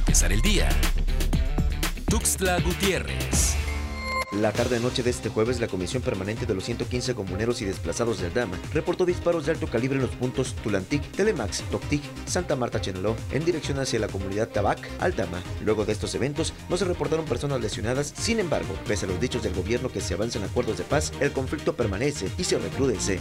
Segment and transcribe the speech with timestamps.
[0.00, 0.68] empezar el día.
[2.06, 3.56] Tuxtla Gutiérrez.
[4.32, 8.28] La tarde-noche de este jueves, la Comisión Permanente de los 115 Comuneros y Desplazados de
[8.28, 13.14] Aldama reportó disparos de alto calibre en los puntos Tulantic, Telemax, Toctic, Santa Marta Cheneló,
[13.32, 15.42] en dirección hacia la comunidad Tabac, Aldama.
[15.64, 19.42] Luego de estos eventos, no se reportaron personas lesionadas, sin embargo, pese a los dichos
[19.42, 23.20] del gobierno que se avanzan acuerdos de paz, el conflicto permanece y se recrudece.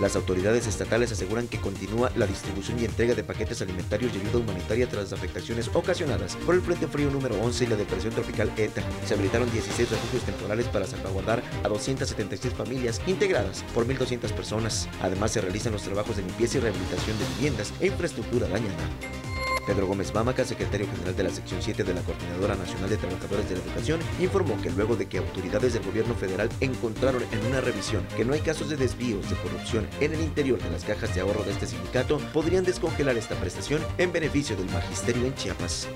[0.00, 4.38] Las autoridades estatales aseguran que continúa la distribución y entrega de paquetes alimentarios y ayuda
[4.38, 8.52] humanitaria tras las afectaciones ocasionadas por el Frente Frío número 11 y la depresión tropical
[8.56, 8.82] ETA.
[9.06, 14.88] Se habilitaron 16 refugios temporales para salvaguardar a 276 familias integradas por 1.200 personas.
[15.02, 19.27] Además, se realizan los trabajos de limpieza y rehabilitación de viviendas e infraestructura dañada.
[19.68, 23.50] Pedro Gómez Mámaca, secretario general de la sección 7 de la Coordinadora Nacional de Trabajadores
[23.50, 27.60] de la Educación, informó que luego de que autoridades del gobierno federal encontraron en una
[27.60, 31.14] revisión que no hay casos de desvíos de corrupción en el interior de las cajas
[31.14, 35.86] de ahorro de este sindicato, podrían descongelar esta prestación en beneficio del magisterio en Chiapas.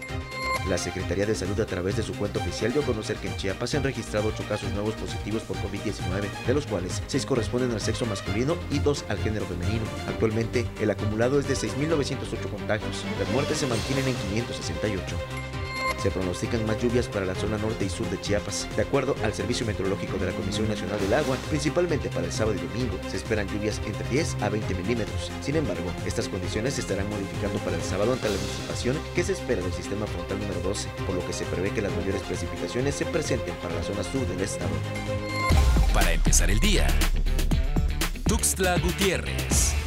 [0.69, 3.37] La Secretaría de Salud a través de su cuenta oficial dio a conocer que en
[3.37, 7.73] Chiapas se han registrado 8 casos nuevos positivos por COVID-19, de los cuales 6 corresponden
[7.73, 9.85] al sexo masculino y 2 al género femenino.
[10.09, 13.05] Actualmente, el acumulado es de 6.908 contagios.
[13.19, 15.17] Las muertes se mantienen en 568.
[16.03, 18.67] Se pronostican más lluvias para la zona norte y sur de Chiapas.
[18.75, 22.57] De acuerdo al Servicio Meteorológico de la Comisión Nacional del Agua, principalmente para el sábado
[22.57, 25.31] y domingo, se esperan lluvias entre 10 a 20 milímetros.
[25.41, 29.35] Sin embargo, estas condiciones se estarán modificando para el sábado ante la anticipación que se
[29.35, 32.97] espera del sistema frontal número 12, por lo que se prevé que las mayores precipitaciones
[32.97, 34.73] se presenten para la zona sur del estado.
[35.95, 36.89] Para empezar el día.
[38.27, 39.82] Tuxtla Gutiérrez.